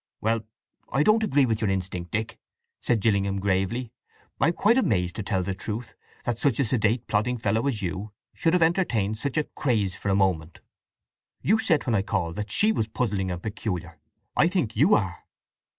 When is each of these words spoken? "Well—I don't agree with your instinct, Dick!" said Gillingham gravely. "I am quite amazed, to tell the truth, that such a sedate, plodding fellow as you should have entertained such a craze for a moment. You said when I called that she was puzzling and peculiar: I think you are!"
"Well—I 0.21 1.03
don't 1.03 1.21
agree 1.21 1.45
with 1.45 1.61
your 1.61 1.69
instinct, 1.69 2.09
Dick!" 2.09 2.39
said 2.81 3.01
Gillingham 3.01 3.39
gravely. 3.39 3.91
"I 4.39 4.47
am 4.47 4.53
quite 4.53 4.79
amazed, 4.79 5.15
to 5.17 5.21
tell 5.21 5.43
the 5.43 5.53
truth, 5.53 5.93
that 6.25 6.39
such 6.39 6.59
a 6.59 6.65
sedate, 6.65 7.05
plodding 7.05 7.37
fellow 7.37 7.67
as 7.67 7.83
you 7.83 8.11
should 8.33 8.53
have 8.53 8.63
entertained 8.63 9.19
such 9.19 9.37
a 9.37 9.43
craze 9.43 9.93
for 9.93 10.09
a 10.09 10.15
moment. 10.15 10.59
You 11.43 11.59
said 11.59 11.85
when 11.85 11.93
I 11.93 12.01
called 12.01 12.35
that 12.37 12.49
she 12.49 12.71
was 12.71 12.87
puzzling 12.87 13.29
and 13.29 13.43
peculiar: 13.43 13.99
I 14.35 14.47
think 14.47 14.75
you 14.75 14.95
are!" 14.95 15.23